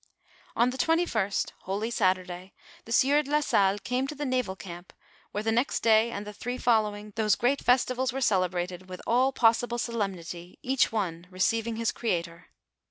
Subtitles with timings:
[0.55, 2.53] On the twenty firet, holy Saturday,
[2.85, 4.93] the sieur de la Salle came to the naval camp,
[5.31, 9.31] where the next day and the three following, those great festivals were celebrated with all
[9.31, 12.47] possi ble solemnity, each one receiving his Creator.